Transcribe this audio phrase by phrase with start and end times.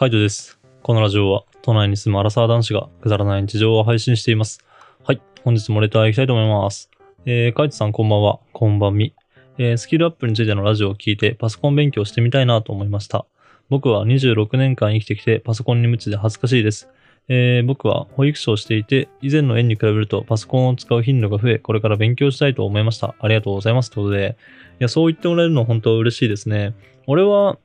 [0.00, 0.58] カイトです。
[0.82, 4.64] このラジオは都内に住むアラサー男子がくだらない日常を配信しています。
[5.04, 5.20] はい。
[5.44, 6.88] 本日もレター行きたいと思います。
[7.26, 8.40] えー、カイトさんこんばんは。
[8.54, 9.12] こんばんみ。
[9.58, 13.26] えー、スキルアップについてのラジオを聞いてパソコン勉強してみたいなと思いました。
[13.68, 16.88] 僕は26年間生きてきてパソコンに無知で恥ずかしいです。
[17.28, 23.14] えー僕は保育士をしていて、以前の園に比べるとパソコンを使う頻度が増え、これから勉強したいと思いました。
[23.20, 23.90] ありがとうございます。
[23.90, 24.38] ということで、
[24.80, 26.72] いや、そう言ってもらえるの本当嬉しいですね。
[27.06, 27.58] 俺は、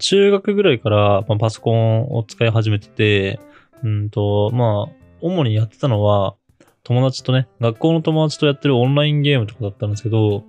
[0.00, 3.40] 中学ぐらいから、まあ、パソコンを使い始めてて、
[3.82, 6.34] うんと、まあ、主にやってたのは、
[6.82, 10.44] 友達とね、学校の友達とやってるオンラインゲームとかだったんですけど、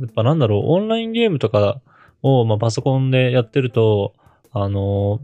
[0.00, 1.80] やっぱなんだろう、オンラインゲームとか
[2.22, 4.14] を、まあ、パソコンでやってると、
[4.52, 5.20] あの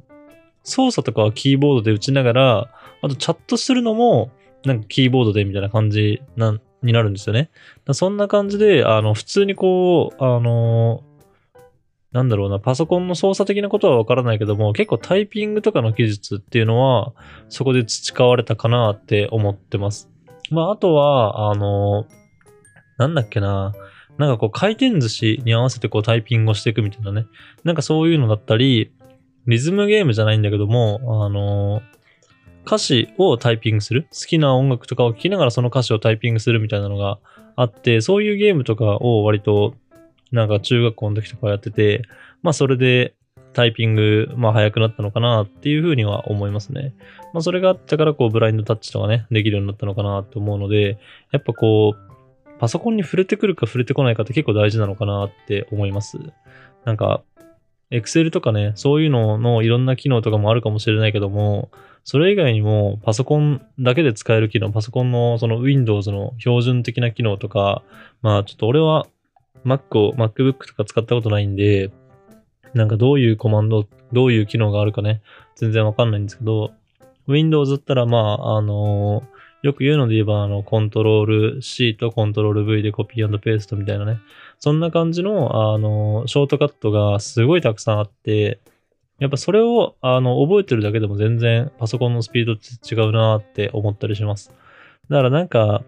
[0.63, 2.71] 操作とかはキーボードで打ちながら、
[3.03, 4.31] あとチャットするのも、
[4.65, 7.51] なんかキーボードでみたいな感じなになるんですよね。
[7.93, 11.03] そんな感じで、あの、普通にこう、あの
[12.17, 17.13] なんだろうな、パソコンの操作的なことはわからないけども、結構タイピングとかの技術っていうのは、
[17.51, 20.09] そこで培われたかなって思ってます。
[20.51, 22.07] まあ、あとは、あの
[22.97, 23.75] なんだっけな、
[24.17, 27.27] なんかこう回転寿司に合わせてこうタイピングをしていくみたいなね。
[27.65, 28.93] なんかそういうのだったり、
[29.47, 31.83] リズムゲームじゃないんだけども、あの
[32.65, 37.19] 歌詞をタイピングする好きな音楽とかを聴きながらその歌詞をタイピングするみたいなのが
[37.57, 39.75] あって、そういうゲームとかを割と、
[40.33, 42.03] なんか中学校の時とかやってて、
[42.43, 43.15] まあそれで
[43.53, 46.95] タイピング、まあ早くなったのかなっていうふうには思いますね。
[47.33, 50.99] まあそれがあったからこうブラインドタッチとかね、できるようになったのかなと思うので、
[51.33, 52.07] やっぱこう、
[52.59, 56.19] パソコンに触れてくるか触れてこないかって結構大事なのかなって思います。
[56.85, 57.23] なんか、
[57.91, 61.71] Excel とかね、そういうののいろんな機能とかもあるかもしれないけども、
[62.05, 67.83] それ以外にもパソコンだけで使える機能、パソコンのその Windows の標準的な機能とか、
[68.23, 69.07] まあちょっと俺は
[69.67, 71.91] Mac を MacBook とか使ったことないんで、
[72.75, 75.23] なんかどういうコマンド、どういう機能があるかね、
[75.57, 76.73] 全然わかんないんですけど、
[77.27, 79.25] Windows だったらまあ、あの
[79.63, 81.25] よく言うので言えば、あの、コントロー
[81.57, 84.21] ル C とコントロール V でコピーペーストみたいなね。
[84.61, 88.61] そんな感じの、あの、ショートカットがすごいたくさんあって、
[89.19, 94.53] やっぱそれを、あの、覚えてるだけでも全然パソコンのスピードって違うなって思ったりします。
[95.09, 95.83] だからなんか、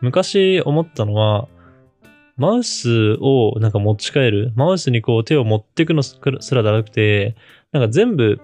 [0.00, 1.46] 昔思ったのは、
[2.42, 4.52] マウスをなんか持ち帰る。
[4.56, 7.36] マウスにこう手を持っていくのすらじゃなくて、
[7.70, 8.40] なんか全部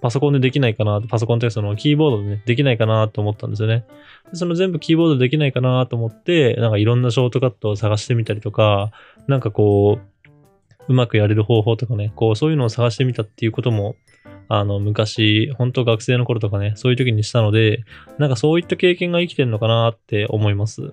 [0.00, 3.84] パソコンでできないかな、パソコンというかそのキーボードでね、できないかなと思ったんですよね。
[4.32, 8.90] でその全部キーボードでできないかなと思って、なんかいろんなショートカットを探してみたりとか、
[9.28, 10.32] なんかこう、
[10.88, 13.94] うまくやれる方法とかね、こうそういうのを探してみたっていうことも、
[14.48, 17.84] あの、昔、本当学生の頃とかね、そういう時にしたので、
[18.18, 20.92] なんかそういった経験が生きてるのかなって思います。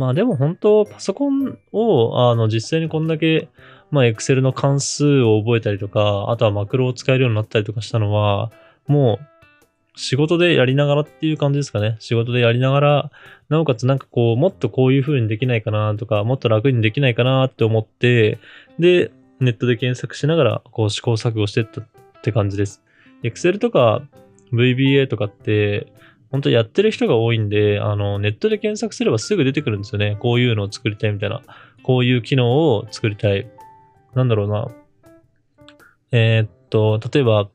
[0.00, 3.50] まあでも本当、パソコンを、あの、実際にこんだけ、
[3.90, 8.50] まあ、Excel の関数を覚えたりとか、あとはマクロを使えるようになったりとかしたのは、
[8.86, 11.96] もう、仕事でやりながらっていう感じですかね。
[11.98, 13.10] 仕事でやりながら、
[13.50, 18.38] なおかつなんかこう、もっとこういう風にできないかなとか、もっと楽にできないかなって思って、
[18.78, 21.84] で、ネットで検索しながら、こう試行錯誤してったっ
[22.22, 22.82] て感じです。
[23.22, 24.00] Excel とか
[24.54, 25.92] VBA とかって、
[26.30, 30.16] 本当やってる人が多いんで、あの、ネットで検索すればすぐ出てくるんですよね。
[30.20, 31.42] こういうのを作りたいみたいな。
[31.82, 33.48] こういう機能を作りたい。
[34.14, 34.68] なんだろうな。
[36.12, 37.48] えーっと、例えば、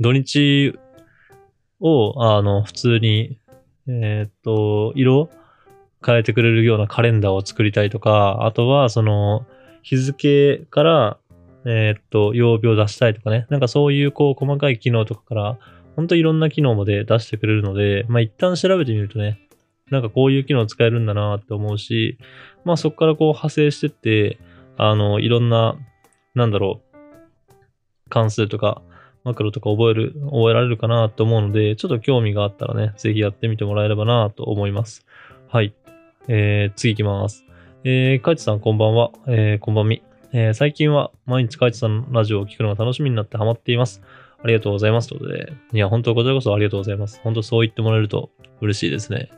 [0.00, 0.78] 土日
[1.80, 3.38] を、あの、普通に、
[3.86, 5.30] えーっと、色
[6.04, 9.46] 変えてくれるようなカレンダーを作りたいとか、あとは、その、
[9.82, 11.18] 日付から、
[11.66, 13.46] えーっと、曜日を出したいとかね。
[13.50, 15.58] なんかそういう、こう、細かい機能とかから、
[16.00, 19.38] 本当いろんな機能まで出してくれるので、まあ一旦調べてみるとね、
[19.90, 22.16] なんかこういう機能使えるんだなって思うし、
[22.64, 24.38] まあそこからこう派生してって、
[24.78, 25.76] あの、いろんな、
[26.34, 26.96] なんだろう、
[28.08, 28.80] 関数とか、
[29.24, 35.04] マクロとか覚える、覚えられるかなと思うので、ちょっと興味があったらね、ぜひやってみてもらえればなと思います。
[35.48, 35.74] はい。
[36.28, 37.44] えー、次行きます。
[37.84, 39.10] えー、カイチさんこんばんは。
[39.26, 40.02] えー、こんばんみ。
[40.32, 44.00] えー、最近は毎日カイチさんのラジオを聞くのが楽しみになってハマっています。
[44.42, 45.08] ありがとうございます。
[45.08, 45.52] ということで。
[45.72, 47.20] いや、本当こちらこそありがとうございます。
[47.22, 49.30] 本当そう言ってもらえると嬉しいですね。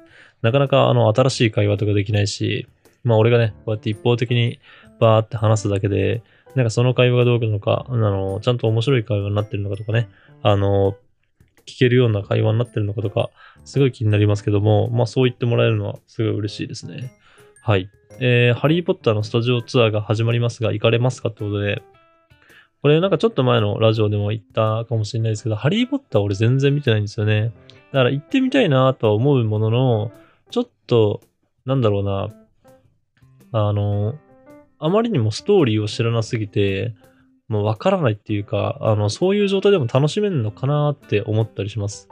[0.42, 2.66] なかなか、あの、新しい会話とかできないし、
[3.04, 4.60] まあ、俺がね、こうやって一方的に
[5.00, 6.22] バーって話すだけで、
[6.54, 10.08] なんかその会話がどうなのか、あの、ちゃんと面白い会話になってるのかとかね、
[10.42, 10.96] あの、
[11.66, 13.30] 聞けるような会話になってるのかとか、
[13.64, 17.12] すごい気になりますけども、まあ、そう言ってもらえるのはすごい嬉しいですね。
[17.62, 17.88] はい。
[18.20, 21.28] えー、ハリーポッターのスタジオツアーが始まりますが、行かれますか？
[21.28, 21.82] ってことで、
[22.82, 27.52] これなんかちょっと前のラジオでも言ったかもしれないですけど、ハリーポッター俺全然見てないんですよね。
[27.92, 30.12] だから行ってみたいなとは思うものの、
[30.50, 31.20] ちょっと、
[31.64, 32.28] なんだろうな、
[33.52, 34.14] あの、
[34.80, 36.94] あまりにもストーリーを知らなすぎて、
[37.46, 42.08] まあ、わからないっていうか、あの、そういう状態でも楽しめるのかなって思ったりします。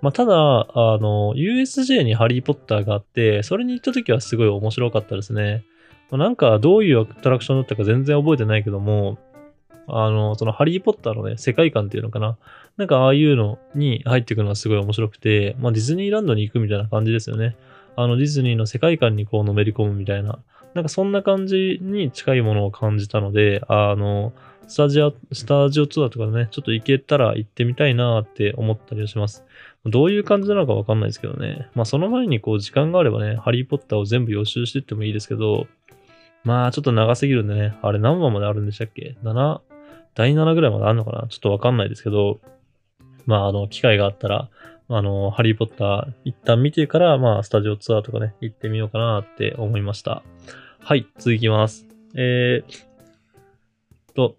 [0.00, 5.64] まあ、ただ、あの、USJ にハリーポッターがあって、それに行った時はすごい面白かったですね。
[6.10, 9.18] まあ、なんか、どういうアトラクションだったか全然覚えてないけども、
[9.86, 12.36] あの、そのハリーポッターのね、世界観っていうのかな。
[12.76, 17.56] なんかああいうのに入っていくのがすごい面白くて、まあディズニーランドに行くみたいな感じですよね。
[17.96, 20.38] あのディズニーの世界観にこうのめり込むみたいな。
[20.74, 24.32] なんかそんな感じに近いものを感じたので、あの、
[24.66, 29.44] スタジオ、スタジオツアーとかね、ちょっと行けたら行ってみたいなって思ったりはします。
[29.86, 31.68] どういう感じなのかわかんないですけどね。
[31.74, 35.66] まあその前にこう時間があればね、ハリーポッターを全部予習していってもいいですけど、
[36.42, 39.60] まあちょっと長すぎるんでね、あれ何話まであるんでしたっけ ?7、
[40.14, 41.28] 第7ぐらいまであるのかな？
[41.28, 42.40] ちょっとわかんないですけど、
[43.26, 44.48] まああの、機会があったら、
[44.88, 50.22] あの、ハリーポッター一旦見てから、まあスタジオツアーとかね、行ってみようかなって思いました。
[50.78, 51.86] はい、続きます。
[52.14, 54.36] えー、と、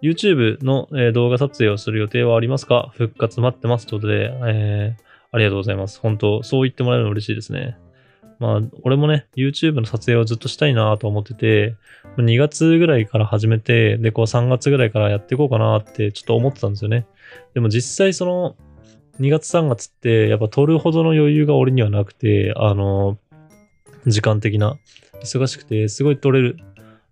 [0.00, 2.92] YouTube の、え動画撮影をする予定はありますか？
[2.94, 5.02] 復活待ってますということで、えー、
[5.32, 5.98] ありがとうございます。
[6.00, 7.76] 本当そう言ってもらえるの嬉しいですね。
[8.38, 11.76] まあ、俺もね、YouTube の撮影をずっとしたいなと思ってて、
[12.16, 17.06] 2月ぐらいから始めて、で、こう3月ぐらいからやっていこうかなってちょっと思ってたんですよね。
[17.54, 18.56] でも実際その、
[19.20, 23.18] 2月3月ってやっぱ撮るほどの余裕が俺にはなくて、あの、
[24.06, 24.78] 時間的な、
[25.20, 26.56] 忙しくて、すごい撮れる、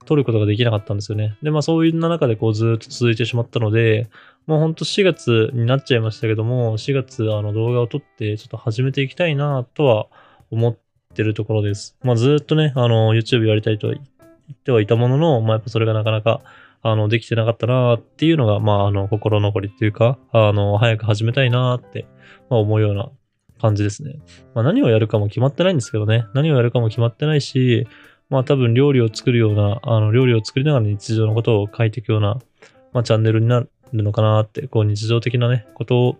[0.04, 1.36] 撮ることができなかったんですよね。
[1.42, 4.08] で、まあそういう中でこうずっと続いてしまったので、
[4.46, 10.06] もうほんと4月になっちゃいましたけども、4月あの動画を撮ってちょっと始めていきたいなとは
[10.52, 10.85] 思って
[11.16, 11.96] てるところです。
[12.02, 14.00] まあずっとね、あの YouTube やりたいと言
[14.52, 16.42] ってはいたものの、まあやっぱそれがなかなか
[16.88, 22.06] あの、できてなかったなっていうのが、まあ、あの、心残りっていうか、あの、早く始めたいなって、
[22.48, 23.10] まあ、思うような
[23.60, 24.20] 感じですね。
[24.54, 26.26] まあ、何をやるかも決まってないんですけどね。
[26.32, 27.88] 何をやるかも決まってないし、
[28.30, 32.38] まあ、多分料理を作るような、あの、料理を作りながら日常のことを書いていくような、
[32.92, 36.16] まあ、チャンネルになるのかなって、こう、日常的なね、こと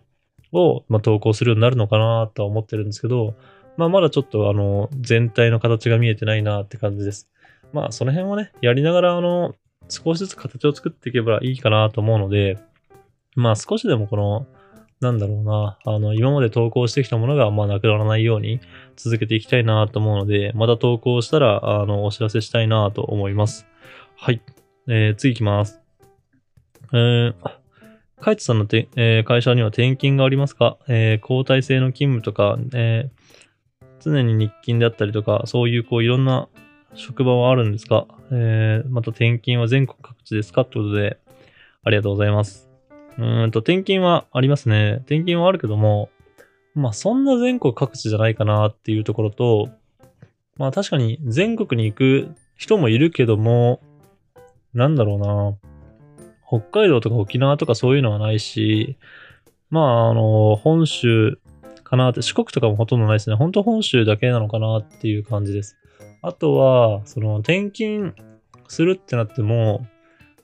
[0.53, 3.35] を、まあ、投稿するようになるのかなとは思ってるんですけど、
[3.77, 7.29] まあ、まだちょっと、あの、全体の形が見えてないなって感じです。
[7.73, 9.55] まあ、その辺はね、やりながら、あの、
[9.89, 12.59] 少しずつ形を作っていけばいいかなと思うので、
[13.37, 14.47] まあ少しでもこの、
[15.01, 18.61] なんだろうな、あの、今まで投稿してきたものが、まあなくならないように
[18.97, 23.67] 続けていきたいなと思うので、また投稿したら、あの、お知らせしたいなと思います。
[24.17, 24.41] はい。
[24.89, 25.81] えー、次行きます。
[26.93, 27.35] えー、
[28.21, 30.79] カイツさんのて、えー、会社には転勤がありますか？
[30.89, 33.46] えー、交代制の勤務とか、えー、
[34.07, 36.49] 常に日勤であったりとか、そういうこういろんな
[36.95, 38.07] 職場はあるんですか？
[38.31, 40.63] えー、また転勤は全国各地ですか？
[40.63, 41.19] ってことで、
[41.85, 42.69] ありがとうございます。
[43.19, 44.97] うんと、転勤はありますね。
[45.01, 46.11] 転勤はあるけども、
[46.75, 49.71] まあそんな全国各地じゃないかなっていうところと、
[50.57, 53.81] まあ確かに全国に行く人もいるけども、
[54.75, 55.57] なんだろうな。
[56.47, 58.99] 北海道とか沖縄とかそういうのはないし、
[59.71, 61.41] まああの、本州
[61.87, 63.37] かなって、四国とかもほとんどないですね。
[63.37, 65.77] 本当本州だけなのかなっていう感じです。
[66.21, 68.15] あとは、その転勤
[68.67, 69.87] するってなっても、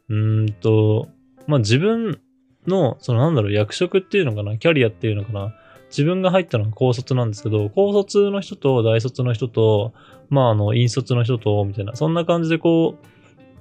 [0.09, 1.09] うんと、
[1.49, 2.21] まあ、自分
[2.69, 5.53] の、そのなんだろう、役職っていうのかな、キャリアっていうのかな、
[5.89, 9.93] 自分が入ったのが高卒なんですけど、高卒の人と大卒の人と、
[10.29, 13.07] まあ、あの、引卒の人と、みたいな、そんな感じでこう、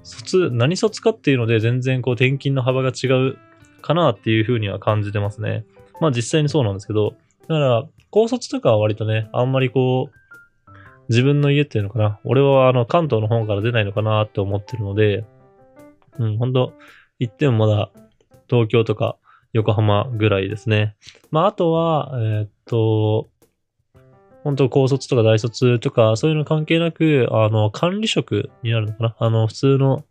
[0.03, 3.37] 卒、何卒かっていうので全然こう転勤の幅が違う
[3.81, 5.65] かなっていうふうには感じてますね。
[5.99, 7.13] まあ実際にそうなんですけど、
[7.51, 10.71] だから、高卒とかは割とね、あんまりこう、
[11.09, 12.19] 自分の家っていうのかな。
[12.23, 15.25] 俺はあの関東の方から出ないのかなって思ってるので、
[16.17, 16.73] うん、ほんと、
[17.19, 17.91] 行ってもまだ
[18.49, 19.17] 東京とか
[19.53, 20.95] 横浜ぐらいですね。
[21.29, 23.29] まあ、あとは、えー、っと、
[24.43, 30.03] 本当高卒とか大卒とか、そういうの関係なく、あの、管理職になるのかなあの、普通の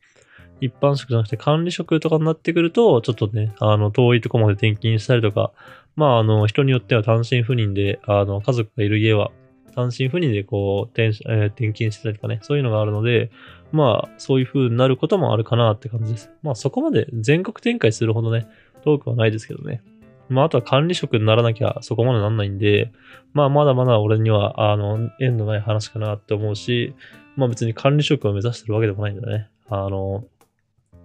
[0.61, 5.52] 一般職じゃなくて管理職とかになってくると、ちょっとね、あの、遠いとこまで転勤したりとか、
[5.97, 9.31] まあ、あの、人によっては単身赴任で、あの、家族がいる家は
[9.75, 13.31] 単身赴任でこう転,、えー、転勤してたりとかね、そういうのがあるので、
[13.73, 16.31] まあ、そういう風になることもあるかなって感じです。
[16.43, 18.47] まあ、そこまで全国展開するほどね、
[18.85, 19.83] 遠くはないですけどね。
[20.29, 22.93] まあ、あとは管理職にならなきゃそこまでなんないんで、
[23.33, 26.95] まあ、まだまだ俺には、あの、縁のない話かなって思うし、
[27.37, 29.49] まあ別に管理職を目指してるわけでもないんだね。
[29.69, 30.25] あの、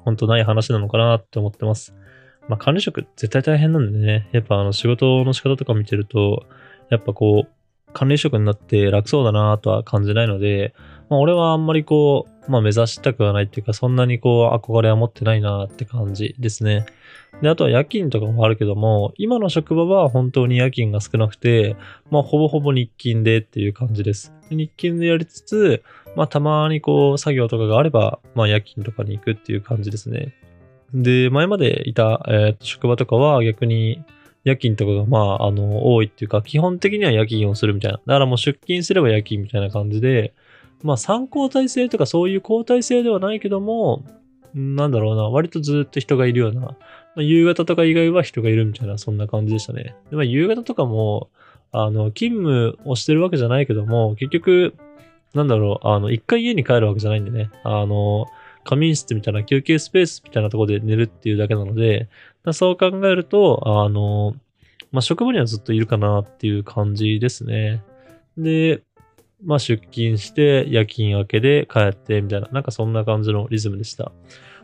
[0.05, 1.93] 本当ない話なのかなって思ってます。
[2.47, 6.45] まあ管理職絶対大変なんでね、やっぱあの仕事の仕方とか見てると、
[6.89, 10.73] やっぱこう、管理職になって楽そうだなとは感じないので、
[11.09, 16.85] まあ、俺はあんまりこう、まあ、目指したくはないっていうか、そんなにこう、憧れは持ってないなって感じですね。
[17.41, 21.75] で、あとは夜勤とかもあるけども、今の職場は本当に夜勤が少なくて、
[22.11, 24.33] まあ、ほぼほぼ日勤でっていう感じです。
[24.49, 25.83] 日勤でやりつつ、
[26.15, 30.33] まあ、たまにこう、作業とかがあれば、まあ、夜勤とかに行くっていう感じですね。
[30.93, 34.03] で、前までいた、えー職場とかは逆に
[34.43, 37.97] 夜勤とかがまあ、あの、多いっていうか、基本的には夜勤をするみたいな。
[37.97, 40.33] だからもう出勤すれば夜勤みたいな感じで、
[40.85, 44.03] まあ3交代制とかそういう交代制ではないけども、
[44.53, 46.77] なんだろうな、割とずっと人がいるような、ま
[47.17, 49.95] あ、夕方とか以外は人がいるみたいな、そんな感じでしたね。
[50.11, 51.29] でまあ、夕方とかも、
[51.71, 54.75] あの、勤務をしてるわけじゃないけども、結局、
[55.33, 58.27] なんだろう、あの、一回家に帰るわけじゃないんでね、あの、
[58.63, 62.07] 仮眠室みたいな休憩スペースみたいなところで寝るっていうだけなので、
[62.53, 64.35] そう考えると、あの、
[64.91, 67.83] まあ、職場にはずっといるかなっていう感じですね。
[68.37, 68.81] で、
[69.45, 74.11] まあ、出勤して、夜勤明けで帰ってみたいな、なんかそんな感じのリズムでした。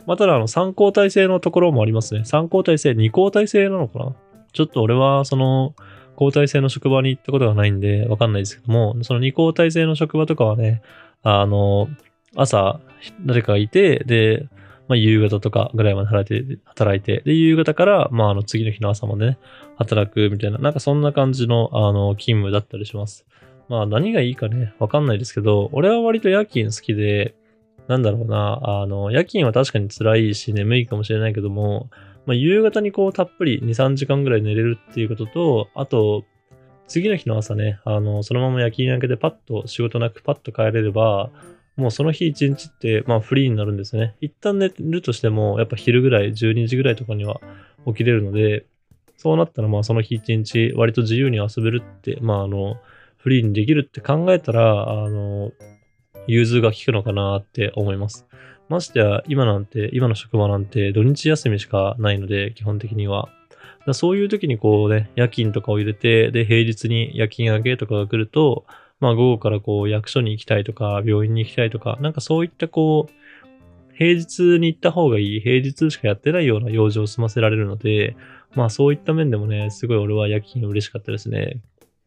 [0.07, 2.21] まあ、ただ、あの、3交代制のところもありますね。
[2.21, 4.15] 3交代制、2交代制なのかな？
[4.53, 5.75] ちょっと俺は、その、
[6.19, 10.81] 交代制の職場に行ったことがないんで、わかんないですけども、その2交代制の職場とかはね、
[11.23, 11.87] あの、
[12.35, 12.79] 朝、
[13.25, 14.47] 誰かがいて、で、
[14.87, 19.37] まあ、夕方とかぐらいまで働いて、働いて、で、夕方から、まあ、あの、次の日の朝までね、
[19.77, 23.25] 働くみたいな、なんかそんな感じの、あの、勤務だったりします。
[23.71, 27.35] まあ、何がいいかね、わかんないですけど、俺は割と夜勤好きで、
[27.87, 31.89] なんだろうな、あの、夜勤は確かに辛いし眠いかもしれないけども、
[32.25, 36.25] まあ、夕方にこうたっぷり2、3時間ぐらい寝れるっていうことと、あと、
[36.89, 41.29] 次の日の朝ね、あの、そのまま夜勤明けでパッと仕事なくパッと帰れれば、
[41.77, 44.17] もうその日一日って、まあフリーになるんですね。
[44.19, 47.39] 一旦寝るとしても、やっぱ昼ぐらい、12時ぐらいとかには
[47.87, 48.65] 起きれるので、
[49.15, 52.75] そうなったらまあその日一日割と自由に遊べるって、まああの、
[53.21, 55.51] フリーにできるって考えたら、あの、
[56.27, 58.25] 融通が効くのかなって思います。
[58.69, 63.29] ましてや、今なんて、今の職場なんて土日休みしかないので、基本的には。
[63.93, 68.65] そういう時にこうね、夜勤とかを入れて、で、平日に夜勤明けとかが来ると、
[68.99, 78.15] まあ午後からこう役所に行きたいとか、病院に行きたいとか、なんかそういったこう、平日に行った方がいい、平日しかやってないような用事を済ませられるので、
[78.55, 81.61] まあそういった面でもね、すごい俺は夜勤嬉しかったですね。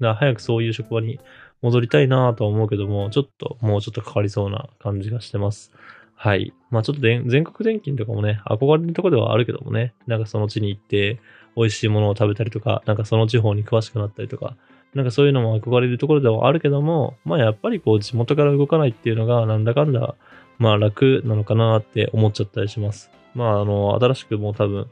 [0.04, 1.18] だから早くそういう職場に
[1.62, 5.72] 戻りたいなとは思うけども、ちょっと、もうちょっとかかりそうな感じがしてます。
[6.14, 6.52] はい。
[6.70, 11.20] まあちょっと全国電金とかもね、憧れるところではあるけどもね、なんかその地に行って、
[11.56, 14.56] 美味しいものを食べたりとか、なんかその地方に詳しくなったりとか、
[14.94, 20.14] なんかそういうのも憧れるところではあるけども、まあやっぱりこう地元から動かないっていうのがなんだかんだ、
[20.58, 23.10] まあ楽なのかなって思っちゃったりします。
[23.34, 24.86] まああの、新しくもう多分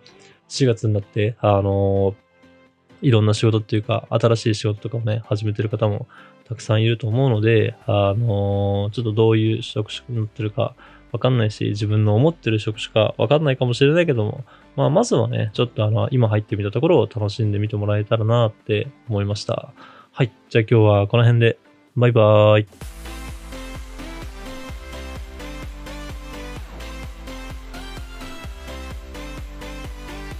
[0.49, 2.14] 4月になって、あの、
[3.03, 6.07] いろんな仕事っていうか、新しい仕事とかをね、始めてる方も
[6.49, 10.75] たくさんいると思うので、あのちょっとどういう職種になってるか
[11.13, 14.45] わかんないし、自分の思ってる職種かわかんないかもしれないけども、
[14.77, 19.73] まあ、まずはね、ちょっとあの、今入ってみたところを楽しんでみてもらえたらなって思いました。
[20.11, 20.33] はい。
[20.49, 21.59] じゃあ今日はこの辺で、
[21.97, 23.02] バイバーイ。